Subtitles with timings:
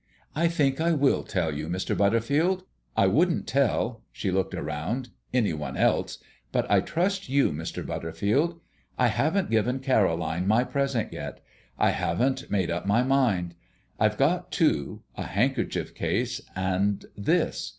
[0.35, 1.95] "I think I will tell you, Mr.
[1.95, 2.63] Butterfield.
[2.97, 6.17] I wouldn't tell" she looked round "any one else,
[6.51, 7.85] but I trust you, Mr.
[7.85, 8.59] Butterfield.
[8.97, 11.39] I haven't given Caroline my present yet
[11.77, 13.53] I haven't made up my mind.
[13.99, 17.69] I've got two, a handkerchief case, and this.